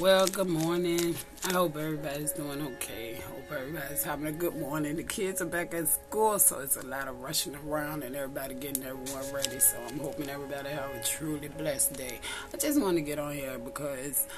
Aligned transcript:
Well, 0.00 0.28
good 0.28 0.48
morning. 0.48 1.16
I 1.48 1.54
hope 1.54 1.76
everybody's 1.76 2.30
doing 2.30 2.62
okay. 2.62 3.20
Hope 3.28 3.50
everybody's 3.50 4.04
having 4.04 4.28
a 4.28 4.32
good 4.32 4.54
morning. 4.54 4.94
The 4.94 5.02
kids 5.02 5.42
are 5.42 5.46
back 5.46 5.74
at 5.74 5.88
school, 5.88 6.38
so 6.38 6.60
it's 6.60 6.76
a 6.76 6.86
lot 6.86 7.08
of 7.08 7.18
rushing 7.18 7.56
around 7.66 8.04
and 8.04 8.14
everybody 8.14 8.54
getting 8.54 8.84
everyone 8.84 9.24
ready. 9.34 9.58
So 9.58 9.76
I'm 9.88 9.98
hoping 9.98 10.28
everybody 10.28 10.68
have 10.68 10.94
a 10.94 11.02
truly 11.02 11.48
blessed 11.48 11.94
day. 11.94 12.20
I 12.54 12.58
just 12.58 12.80
want 12.80 12.96
to 12.96 13.00
get 13.00 13.18
on 13.18 13.32
here 13.32 13.58
because 13.58 14.28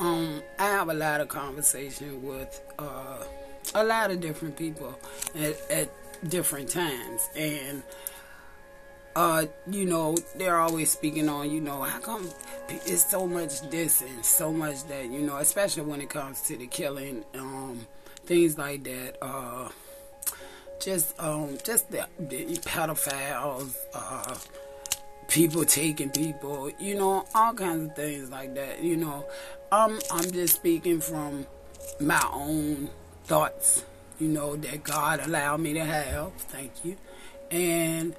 um, 0.00 0.42
I 0.58 0.64
have 0.64 0.88
a 0.88 0.94
lot 0.94 1.20
of 1.20 1.28
conversation 1.28 2.24
with 2.24 2.60
uh, 2.80 3.22
a 3.76 3.84
lot 3.84 4.10
of 4.10 4.20
different 4.20 4.56
people 4.56 4.98
at, 5.36 5.70
at 5.70 5.88
different 6.28 6.68
times, 6.68 7.30
and 7.36 7.84
uh, 9.16 9.46
you 9.66 9.86
know, 9.86 10.14
they're 10.36 10.58
always 10.58 10.90
speaking 10.90 11.26
on, 11.30 11.50
you 11.50 11.58
know, 11.58 11.82
how 11.82 11.98
come 11.98 12.28
it's 12.68 13.10
so 13.10 13.26
much 13.26 13.62
this 13.70 14.02
and 14.02 14.22
so 14.22 14.52
much 14.52 14.84
that, 14.88 15.06
you 15.10 15.22
know, 15.22 15.38
especially 15.38 15.84
when 15.84 16.02
it 16.02 16.10
comes 16.10 16.42
to 16.42 16.54
the 16.54 16.66
killing, 16.66 17.24
um, 17.34 17.86
things 18.26 18.58
like 18.58 18.84
that. 18.84 19.16
Uh, 19.22 19.70
just, 20.78 21.18
um, 21.18 21.56
just 21.64 21.90
the, 21.90 22.06
the 22.18 22.44
pedophiles, 22.58 23.74
uh, 23.94 24.36
people 25.28 25.64
taking 25.64 26.10
people, 26.10 26.70
you 26.78 26.94
know, 26.94 27.24
all 27.34 27.54
kinds 27.54 27.88
of 27.88 27.96
things 27.96 28.30
like 28.30 28.54
that. 28.54 28.82
You 28.82 28.98
know, 28.98 29.24
I'm 29.72 29.98
I'm 30.12 30.30
just 30.30 30.56
speaking 30.56 31.00
from 31.00 31.46
my 32.00 32.22
own 32.34 32.90
thoughts, 33.24 33.82
you 34.18 34.28
know, 34.28 34.56
that 34.56 34.84
God 34.84 35.20
allowed 35.26 35.60
me 35.60 35.72
to 35.72 35.84
have. 35.86 36.32
Thank 36.34 36.84
you, 36.84 36.96
and 37.50 38.14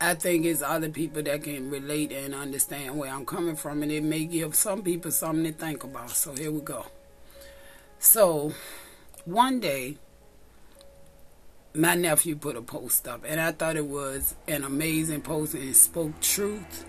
I 0.00 0.14
think 0.14 0.44
it's 0.44 0.62
other 0.62 0.90
people 0.90 1.22
that 1.22 1.42
can 1.42 1.70
relate 1.70 2.12
and 2.12 2.34
understand 2.34 2.98
where 2.98 3.10
I'm 3.10 3.24
coming 3.24 3.56
from, 3.56 3.82
and 3.82 3.90
it 3.90 4.02
may 4.02 4.26
give 4.26 4.54
some 4.54 4.82
people 4.82 5.10
something 5.10 5.44
to 5.44 5.52
think 5.52 5.84
about. 5.84 6.10
So 6.10 6.34
here 6.34 6.50
we 6.50 6.60
go. 6.60 6.84
So 7.98 8.52
one 9.24 9.60
day, 9.60 9.96
my 11.74 11.94
nephew 11.94 12.36
put 12.36 12.56
a 12.56 12.62
post 12.62 13.08
up, 13.08 13.24
and 13.26 13.40
I 13.40 13.52
thought 13.52 13.76
it 13.76 13.86
was 13.86 14.34
an 14.46 14.64
amazing 14.64 15.22
post 15.22 15.54
and 15.54 15.74
spoke 15.74 16.20
truth. 16.20 16.84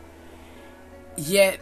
Yet 1.18 1.60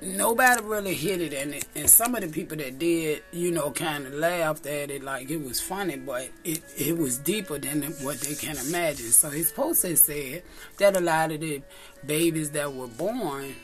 nobody 0.00 0.62
really 0.62 0.94
hit 0.94 1.20
it 1.20 1.32
and, 1.32 1.54
it, 1.54 1.64
and 1.74 1.88
some 1.88 2.14
of 2.14 2.22
the 2.22 2.28
people 2.28 2.56
that 2.56 2.78
did, 2.78 3.22
you 3.32 3.50
know, 3.50 3.70
kind 3.70 4.06
of 4.06 4.14
laughed 4.14 4.66
at 4.66 4.90
it 4.90 5.02
like 5.02 5.30
it 5.30 5.42
was 5.42 5.60
funny, 5.60 5.96
but 5.96 6.28
it, 6.44 6.62
it 6.76 6.96
was 6.96 7.18
deeper 7.18 7.58
than 7.58 7.82
what 8.02 8.20
they 8.20 8.34
can 8.34 8.56
imagine. 8.58 9.06
So 9.06 9.30
his 9.30 9.52
post 9.52 9.82
has 9.84 10.02
said 10.02 10.42
that 10.78 10.96
a 10.96 11.00
lot 11.00 11.32
of 11.32 11.40
the 11.40 11.62
babies 12.04 12.50
that 12.52 12.72
were 12.72 12.88
born 12.88 13.54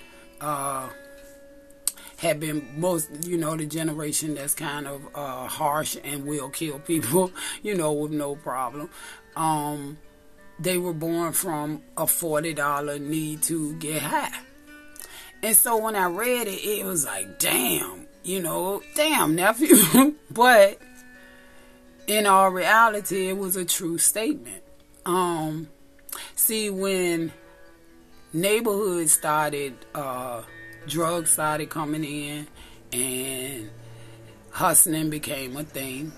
uh, 0.41 0.89
had 2.17 2.41
been 2.41 2.69
most, 2.77 3.11
you 3.27 3.37
know, 3.37 3.57
the 3.57 3.67
generation 3.67 4.35
that's 4.35 4.55
kind 4.55 4.87
of 4.87 5.07
uh, 5.15 5.47
harsh 5.47 5.97
and 6.05 6.27
will 6.27 6.51
kill 6.51 6.79
people, 6.81 7.33
you 7.63 7.75
know, 7.75 7.93
with 7.93 8.13
no 8.13 8.37
problem. 8.37 8.91
Um, 9.37 9.99
they 10.59 10.79
were 10.79 10.93
born 10.93 11.33
from 11.33 11.83
a 11.97 12.05
$40 12.05 13.01
need 13.01 13.43
to 13.43 13.75
get 13.75 14.03
high 14.03 14.44
and 15.45 15.55
so 15.55 15.77
when 15.77 15.95
I 15.95 16.07
read 16.07 16.49
it, 16.49 16.65
it 16.65 16.87
was 16.87 17.05
like, 17.05 17.39
damn, 17.39 18.07
you 18.23 18.41
know, 18.41 18.81
damn, 18.97 19.35
nephew. 19.35 19.77
but 20.31 20.79
in 22.07 22.25
all 22.25 22.49
reality, 22.49 23.29
it 23.29 23.37
was 23.37 23.55
a 23.55 23.67
true 23.67 23.99
statement. 23.99 24.63
Um, 25.05 25.69
see, 26.35 26.71
when 26.71 27.31
neighborhoods 28.33 29.13
started, 29.13 29.75
uh, 29.95 30.45
drugs 30.89 31.33
started 31.33 31.69
coming 31.69 32.05
in 32.05 32.49
and 32.91 33.71
hustling 34.49 35.11
became 35.11 35.59
a 35.59 35.65
thing 35.65 36.11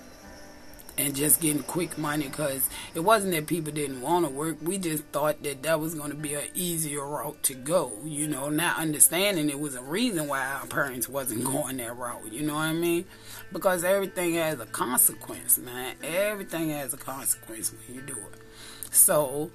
and 0.97 1.15
just 1.15 1.41
getting 1.41 1.63
quick 1.63 1.97
money 1.97 2.27
because 2.27 2.69
it 2.95 3.01
wasn't 3.01 3.33
that 3.33 3.47
people 3.47 3.71
didn't 3.71 4.01
want 4.01 4.25
to 4.25 4.31
work. 4.31 4.57
We 4.61 4.77
just 4.77 5.03
thought 5.05 5.43
that 5.43 5.63
that 5.63 5.79
was 5.79 5.93
going 5.93 6.09
to 6.09 6.15
be 6.15 6.33
an 6.33 6.47
easier 6.55 7.05
route 7.05 7.41
to 7.43 7.53
go, 7.53 7.93
you 8.03 8.27
know, 8.27 8.49
not 8.49 8.77
understanding 8.79 9.49
it 9.49 9.59
was 9.59 9.75
a 9.75 9.81
reason 9.81 10.27
why 10.27 10.45
our 10.45 10.65
parents 10.65 11.07
wasn't 11.07 11.43
going 11.43 11.77
that 11.77 11.95
route, 11.95 12.31
you 12.31 12.41
know 12.41 12.55
what 12.55 12.61
I 12.61 12.73
mean? 12.73 13.05
Because 13.51 13.83
everything 13.83 14.35
has 14.35 14.59
a 14.59 14.65
consequence, 14.65 15.57
man. 15.57 15.95
Everything 16.03 16.69
has 16.69 16.93
a 16.93 16.97
consequence 16.97 17.71
when 17.71 17.95
you 17.95 18.01
do 18.01 18.17
it. 18.17 18.41
So, 18.91 19.51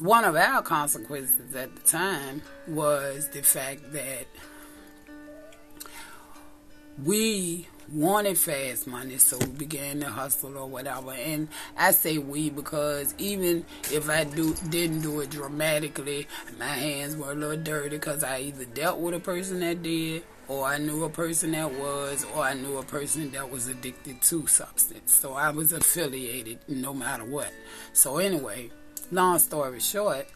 one 0.00 0.24
of 0.24 0.34
our 0.34 0.62
consequences 0.62 1.54
at 1.54 1.74
the 1.74 1.82
time 1.82 2.42
was 2.66 3.28
the 3.28 3.42
fact 3.42 3.92
that 3.92 4.26
we 7.02 7.68
wanted 7.92 8.38
fast 8.38 8.86
money, 8.86 9.18
so 9.18 9.38
we 9.38 9.46
began 9.46 10.00
to 10.00 10.06
hustle 10.06 10.56
or 10.56 10.68
whatever. 10.68 11.12
And 11.12 11.48
I 11.76 11.92
say 11.92 12.18
we 12.18 12.50
because 12.50 13.14
even 13.18 13.64
if 13.92 14.08
I 14.08 14.24
do 14.24 14.54
didn't 14.70 15.02
do 15.02 15.20
it 15.20 15.30
dramatically, 15.30 16.28
my 16.58 16.66
hands 16.66 17.16
were 17.16 17.32
a 17.32 17.34
little 17.34 17.62
dirty 17.62 17.96
because 17.96 18.24
I 18.24 18.40
either 18.40 18.64
dealt 18.64 18.98
with 18.98 19.14
a 19.14 19.20
person 19.20 19.60
that 19.60 19.82
did, 19.82 20.24
or 20.48 20.66
I 20.66 20.78
knew 20.78 21.04
a 21.04 21.10
person 21.10 21.52
that 21.52 21.72
was, 21.72 22.26
or 22.34 22.42
I 22.42 22.54
knew 22.54 22.76
a 22.78 22.82
person 22.82 23.30
that 23.32 23.50
was 23.50 23.68
addicted 23.68 24.20
to 24.22 24.46
substance. 24.46 25.12
So 25.12 25.34
I 25.34 25.50
was 25.50 25.72
affiliated 25.72 26.58
no 26.68 26.92
matter 26.92 27.24
what. 27.24 27.52
So 27.92 28.18
anyway, 28.18 28.70
long 29.10 29.38
story 29.38 29.80
short, 29.80 30.26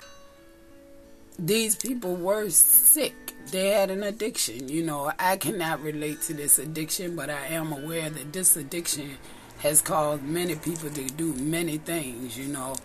these 1.39 1.77
people 1.77 2.17
were 2.17 2.51
sick 2.51 3.29
they 3.51 3.71
had 3.71 3.91
an 3.91 4.03
addiction. 4.03 4.69
You 4.69 4.83
know, 4.83 5.13
I 5.19 5.37
cannot 5.37 5.83
relate 5.83 6.23
to 6.23 6.35
this 6.35 6.59
addiction, 6.59 7.17
but 7.17 7.31
I 7.31 7.47
am 7.47 7.73
aware 7.73 8.11
that 8.11 8.33
this 8.33 8.57
addiction 8.57 9.17
has 9.59 9.81
caused 9.81 10.23
many 10.23 10.55
people 10.55 10.91
to 10.91 11.05
do 11.07 11.33
many 11.35 11.79
things. 11.79 12.39
You 12.39 12.49
know, 12.49 12.77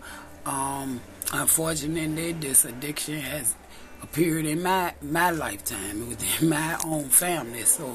um, 0.46 1.00
unfortunately, 1.32 2.32
this 2.32 2.64
addiction 2.64 3.18
has 3.20 3.54
appeared 4.02 4.44
in 4.44 4.62
my 4.62 4.94
my 5.02 5.30
lifetime 5.30 6.08
within 6.08 6.48
my 6.48 6.78
own 6.84 7.04
family. 7.04 7.62
So, 7.62 7.92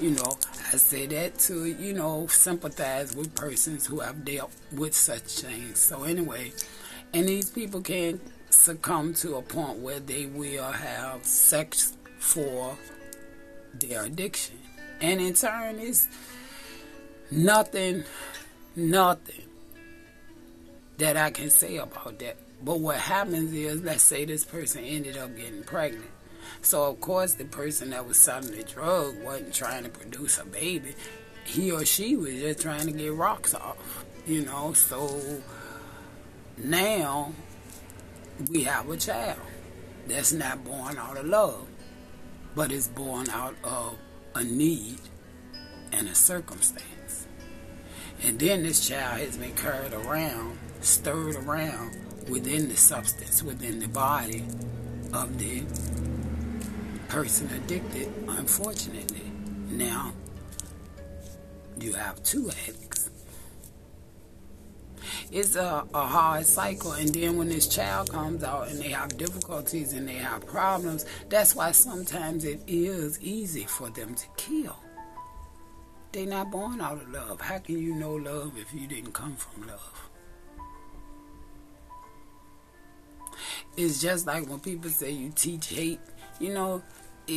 you 0.00 0.10
know, 0.10 0.38
I 0.72 0.76
say 0.76 1.06
that 1.06 1.38
to 1.40 1.66
you 1.66 1.92
know 1.92 2.26
sympathize 2.28 3.14
with 3.14 3.34
persons 3.34 3.86
who 3.86 4.00
have 4.00 4.24
dealt 4.24 4.52
with 4.72 4.94
such 4.94 5.40
things. 5.40 5.78
So 5.78 6.04
anyway, 6.04 6.52
and 7.12 7.28
these 7.28 7.50
people 7.50 7.80
can 7.80 8.20
succumb 8.52 9.14
to 9.14 9.36
a 9.36 9.42
point 9.42 9.78
where 9.78 10.00
they 10.00 10.26
will 10.26 10.70
have 10.70 11.24
sex 11.24 11.96
for 12.18 12.76
their 13.74 14.04
addiction. 14.04 14.58
And 15.00 15.20
in 15.20 15.34
turn, 15.34 15.78
it's 15.78 16.06
nothing, 17.30 18.04
nothing 18.76 19.42
that 20.98 21.16
I 21.16 21.30
can 21.30 21.50
say 21.50 21.78
about 21.78 22.18
that. 22.20 22.36
But 22.64 22.78
what 22.78 22.96
happens 22.96 23.52
is, 23.52 23.82
let's 23.82 24.04
say 24.04 24.24
this 24.24 24.44
person 24.44 24.84
ended 24.84 25.16
up 25.16 25.36
getting 25.36 25.64
pregnant. 25.64 26.10
So, 26.60 26.84
of 26.84 27.00
course, 27.00 27.34
the 27.34 27.44
person 27.44 27.90
that 27.90 28.06
was 28.06 28.18
selling 28.18 28.52
the 28.52 28.62
drug 28.62 29.20
wasn't 29.22 29.54
trying 29.54 29.84
to 29.84 29.90
produce 29.90 30.38
a 30.38 30.44
baby. 30.44 30.94
He 31.44 31.72
or 31.72 31.84
she 31.84 32.14
was 32.16 32.34
just 32.34 32.60
trying 32.60 32.86
to 32.86 32.92
get 32.92 33.12
rocks 33.14 33.54
off, 33.54 34.04
you 34.26 34.44
know. 34.44 34.72
So 34.74 35.42
now 36.56 37.32
we 38.50 38.64
have 38.64 38.88
a 38.88 38.96
child 38.96 39.38
that's 40.06 40.32
not 40.32 40.64
born 40.64 40.96
out 40.98 41.16
of 41.16 41.26
love 41.26 41.66
but 42.54 42.70
is 42.70 42.88
born 42.88 43.28
out 43.30 43.54
of 43.64 43.96
a 44.34 44.44
need 44.44 44.98
and 45.92 46.08
a 46.08 46.14
circumstance. 46.14 47.26
And 48.22 48.38
then 48.38 48.62
this 48.62 48.86
child 48.86 49.20
has 49.20 49.36
been 49.36 49.54
carried 49.54 49.92
around, 49.92 50.58
stirred 50.80 51.36
around 51.36 51.96
within 52.28 52.68
the 52.68 52.76
substance, 52.76 53.42
within 53.42 53.80
the 53.80 53.88
body 53.88 54.44
of 55.12 55.38
the 55.38 55.64
person 57.08 57.50
addicted, 57.54 58.12
unfortunately. 58.28 59.32
Now, 59.70 60.12
you 61.78 61.94
have 61.94 62.22
two 62.22 62.50
addicts 62.50 62.91
it's 65.32 65.56
a, 65.56 65.86
a 65.94 66.06
hard 66.06 66.44
cycle. 66.44 66.92
And 66.92 67.08
then 67.08 67.38
when 67.38 67.48
this 67.48 67.66
child 67.66 68.10
comes 68.10 68.44
out 68.44 68.68
and 68.68 68.78
they 68.78 68.90
have 68.90 69.16
difficulties 69.16 69.94
and 69.94 70.06
they 70.06 70.16
have 70.16 70.46
problems, 70.46 71.06
that's 71.30 71.56
why 71.56 71.72
sometimes 71.72 72.44
it 72.44 72.60
is 72.66 73.18
easy 73.22 73.64
for 73.64 73.88
them 73.88 74.14
to 74.14 74.26
kill. 74.36 74.76
They're 76.12 76.26
not 76.26 76.50
born 76.50 76.82
out 76.82 77.00
of 77.00 77.08
love. 77.10 77.40
How 77.40 77.58
can 77.58 77.78
you 77.78 77.94
know 77.94 78.12
love 78.12 78.52
if 78.58 78.74
you 78.74 78.86
didn't 78.86 79.14
come 79.14 79.34
from 79.36 79.66
love? 79.66 80.10
It's 83.78 84.02
just 84.02 84.26
like 84.26 84.46
when 84.46 84.60
people 84.60 84.90
say 84.90 85.10
you 85.12 85.32
teach 85.34 85.68
hate. 85.68 86.00
You 86.38 86.52
know, 86.52 86.82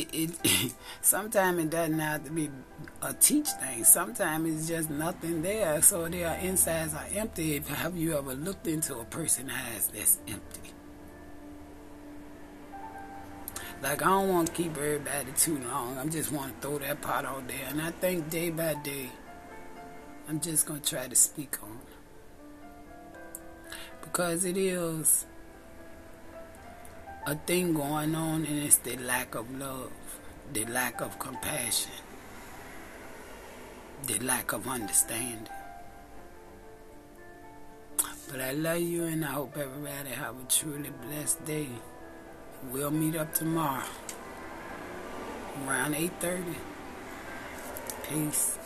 it, 0.02 0.32
it 0.44 0.74
sometimes 1.00 1.58
it 1.58 1.70
doesn't 1.70 1.98
have 1.98 2.24
to 2.24 2.30
be 2.30 2.50
a 3.02 3.12
teach 3.14 3.48
thing. 3.60 3.84
Sometimes 3.84 4.60
it's 4.60 4.68
just 4.68 4.90
nothing 4.90 5.42
there. 5.42 5.80
So 5.82 6.08
their 6.08 6.36
insides 6.38 6.94
are 6.94 7.06
empty. 7.14 7.60
Have 7.60 7.96
you 7.96 8.16
ever 8.18 8.34
looked 8.34 8.66
into 8.66 8.98
a 8.98 9.04
person's 9.04 9.52
eyes 9.52 9.88
that's 9.88 10.18
empty? 10.28 10.72
like 13.82 14.02
I 14.02 14.06
don't 14.06 14.28
want 14.28 14.48
to 14.48 14.52
keep 14.52 14.76
everybody 14.76 15.32
too 15.36 15.58
long. 15.58 15.98
I 15.98 16.06
just 16.06 16.32
want 16.32 16.54
to 16.54 16.66
throw 16.66 16.78
that 16.78 17.00
pot 17.00 17.24
out 17.24 17.46
there, 17.46 17.66
and 17.68 17.80
I 17.80 17.90
think 17.90 18.30
day 18.30 18.50
by 18.50 18.74
day, 18.74 19.10
I'm 20.28 20.40
just 20.40 20.66
gonna 20.66 20.80
try 20.80 21.06
to 21.08 21.14
speak 21.14 21.62
on 21.62 21.78
because 24.02 24.44
it 24.44 24.56
is 24.56 25.26
a 27.26 27.34
thing 27.34 27.74
going 27.74 28.14
on, 28.14 28.44
and 28.44 28.58
it's 28.62 28.76
the 28.76 28.96
lack 28.98 29.34
of 29.34 29.52
love, 29.58 29.90
the 30.52 30.64
lack 30.66 31.00
of 31.00 31.18
compassion, 31.18 31.90
the 34.06 34.20
lack 34.20 34.52
of 34.52 34.68
understanding. 34.68 35.48
But 38.30 38.40
I 38.40 38.52
love 38.52 38.80
you, 38.80 39.04
and 39.04 39.24
I 39.24 39.32
hope 39.32 39.56
everybody 39.56 40.10
have 40.10 40.36
a 40.36 40.48
truly 40.48 40.90
blessed 41.02 41.44
day. 41.44 41.68
We'll 42.70 42.92
meet 42.92 43.16
up 43.16 43.34
tomorrow 43.34 43.82
around 45.66 45.94
8.30. 45.94 46.54
Peace. 48.08 48.58